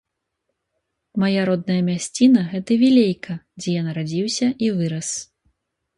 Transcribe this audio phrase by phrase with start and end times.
[1.23, 5.09] Мая родная мясціна- гэта вілейка, дзе я нарадзіўся і вырас.